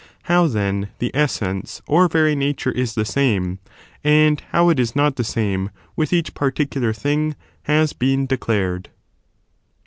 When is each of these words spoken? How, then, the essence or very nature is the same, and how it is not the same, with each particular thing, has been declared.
How, 0.23 0.47
then, 0.47 0.87
the 0.97 1.15
essence 1.15 1.79
or 1.85 2.07
very 2.07 2.33
nature 2.35 2.71
is 2.71 2.95
the 2.95 3.05
same, 3.05 3.59
and 4.03 4.41
how 4.49 4.69
it 4.69 4.79
is 4.79 4.95
not 4.95 5.15
the 5.15 5.23
same, 5.23 5.69
with 5.95 6.11
each 6.11 6.33
particular 6.33 6.91
thing, 6.91 7.35
has 7.65 7.93
been 7.93 8.25
declared. 8.25 8.89